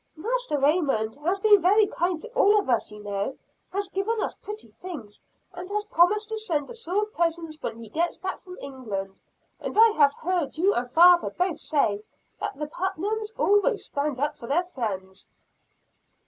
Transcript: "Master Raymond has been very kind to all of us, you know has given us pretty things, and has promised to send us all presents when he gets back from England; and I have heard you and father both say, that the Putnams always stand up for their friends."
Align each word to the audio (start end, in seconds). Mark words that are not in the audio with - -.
"Master 0.15 0.57
Raymond 0.57 1.17
has 1.17 1.39
been 1.41 1.61
very 1.61 1.85
kind 1.85 2.19
to 2.21 2.29
all 2.29 2.57
of 2.57 2.71
us, 2.71 2.89
you 2.89 3.03
know 3.03 3.37
has 3.71 3.87
given 3.89 4.19
us 4.19 4.33
pretty 4.33 4.69
things, 4.69 5.21
and 5.53 5.69
has 5.69 5.85
promised 5.85 6.29
to 6.29 6.39
send 6.39 6.71
us 6.71 6.87
all 6.87 7.05
presents 7.05 7.61
when 7.61 7.77
he 7.77 7.87
gets 7.87 8.17
back 8.17 8.39
from 8.39 8.57
England; 8.61 9.21
and 9.59 9.77
I 9.77 9.89
have 9.89 10.15
heard 10.15 10.57
you 10.57 10.73
and 10.73 10.89
father 10.91 11.29
both 11.29 11.59
say, 11.59 12.03
that 12.39 12.57
the 12.57 12.65
Putnams 12.65 13.31
always 13.37 13.85
stand 13.85 14.19
up 14.19 14.35
for 14.35 14.47
their 14.47 14.63
friends." 14.63 15.29